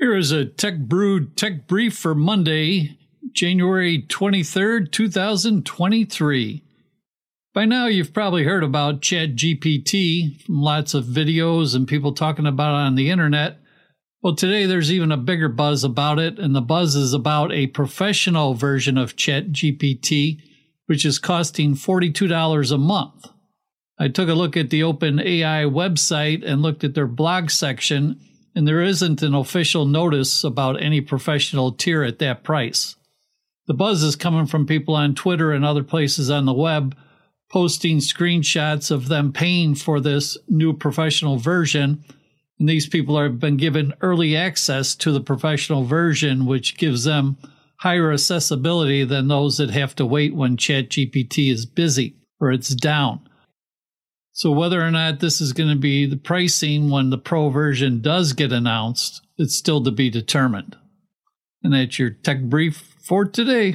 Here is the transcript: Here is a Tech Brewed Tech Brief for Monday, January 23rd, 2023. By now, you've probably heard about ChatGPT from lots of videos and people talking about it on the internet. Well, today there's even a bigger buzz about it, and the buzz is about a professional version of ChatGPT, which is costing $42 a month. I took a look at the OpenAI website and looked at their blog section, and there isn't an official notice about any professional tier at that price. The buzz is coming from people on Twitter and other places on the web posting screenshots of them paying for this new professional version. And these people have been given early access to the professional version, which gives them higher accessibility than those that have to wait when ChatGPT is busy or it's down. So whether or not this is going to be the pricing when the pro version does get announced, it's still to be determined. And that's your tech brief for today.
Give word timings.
Here 0.00 0.14
is 0.14 0.30
a 0.30 0.44
Tech 0.44 0.78
Brewed 0.78 1.36
Tech 1.36 1.66
Brief 1.66 1.98
for 1.98 2.14
Monday, 2.14 2.96
January 3.32 4.00
23rd, 4.00 4.92
2023. 4.92 6.62
By 7.52 7.64
now, 7.64 7.86
you've 7.86 8.14
probably 8.14 8.44
heard 8.44 8.62
about 8.62 9.00
ChatGPT 9.00 10.40
from 10.42 10.62
lots 10.62 10.94
of 10.94 11.04
videos 11.04 11.74
and 11.74 11.88
people 11.88 12.12
talking 12.12 12.46
about 12.46 12.74
it 12.74 12.86
on 12.86 12.94
the 12.94 13.10
internet. 13.10 13.58
Well, 14.22 14.36
today 14.36 14.66
there's 14.66 14.92
even 14.92 15.10
a 15.10 15.16
bigger 15.16 15.48
buzz 15.48 15.82
about 15.82 16.20
it, 16.20 16.38
and 16.38 16.54
the 16.54 16.60
buzz 16.60 16.94
is 16.94 17.12
about 17.12 17.50
a 17.50 17.66
professional 17.66 18.54
version 18.54 18.96
of 18.96 19.16
ChatGPT, 19.16 20.40
which 20.86 21.04
is 21.04 21.18
costing 21.18 21.74
$42 21.74 22.72
a 22.72 22.78
month. 22.78 23.26
I 23.98 24.06
took 24.06 24.28
a 24.28 24.34
look 24.34 24.56
at 24.56 24.70
the 24.70 24.82
OpenAI 24.82 25.68
website 25.68 26.44
and 26.46 26.62
looked 26.62 26.84
at 26.84 26.94
their 26.94 27.08
blog 27.08 27.50
section, 27.50 28.20
and 28.58 28.66
there 28.66 28.82
isn't 28.82 29.22
an 29.22 29.36
official 29.36 29.86
notice 29.86 30.42
about 30.42 30.82
any 30.82 31.00
professional 31.00 31.70
tier 31.70 32.02
at 32.02 32.18
that 32.18 32.42
price. 32.42 32.96
The 33.68 33.72
buzz 33.72 34.02
is 34.02 34.16
coming 34.16 34.46
from 34.46 34.66
people 34.66 34.96
on 34.96 35.14
Twitter 35.14 35.52
and 35.52 35.64
other 35.64 35.84
places 35.84 36.28
on 36.28 36.44
the 36.44 36.52
web 36.52 36.96
posting 37.52 37.98
screenshots 37.98 38.90
of 38.90 39.06
them 39.06 39.32
paying 39.32 39.76
for 39.76 40.00
this 40.00 40.36
new 40.48 40.72
professional 40.72 41.36
version. 41.36 42.02
And 42.58 42.68
these 42.68 42.88
people 42.88 43.16
have 43.22 43.38
been 43.38 43.58
given 43.58 43.94
early 44.00 44.36
access 44.36 44.96
to 44.96 45.12
the 45.12 45.20
professional 45.20 45.84
version, 45.84 46.44
which 46.44 46.76
gives 46.76 47.04
them 47.04 47.36
higher 47.76 48.10
accessibility 48.10 49.04
than 49.04 49.28
those 49.28 49.58
that 49.58 49.70
have 49.70 49.94
to 49.94 50.04
wait 50.04 50.34
when 50.34 50.56
ChatGPT 50.56 51.52
is 51.52 51.64
busy 51.64 52.16
or 52.40 52.50
it's 52.50 52.74
down. 52.74 53.20
So 54.38 54.52
whether 54.52 54.80
or 54.80 54.92
not 54.92 55.18
this 55.18 55.40
is 55.40 55.52
going 55.52 55.70
to 55.70 55.74
be 55.74 56.06
the 56.06 56.16
pricing 56.16 56.90
when 56.90 57.10
the 57.10 57.18
pro 57.18 57.48
version 57.50 58.00
does 58.00 58.34
get 58.34 58.52
announced, 58.52 59.20
it's 59.36 59.56
still 59.56 59.82
to 59.82 59.90
be 59.90 60.10
determined. 60.10 60.76
And 61.64 61.74
that's 61.74 61.98
your 61.98 62.10
tech 62.10 62.42
brief 62.44 62.94
for 63.00 63.24
today. 63.24 63.74